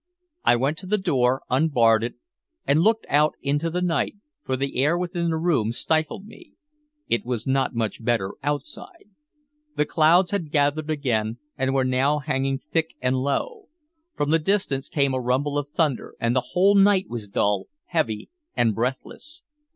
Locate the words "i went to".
0.43-0.87